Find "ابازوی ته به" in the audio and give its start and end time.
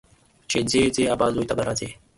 1.13-1.63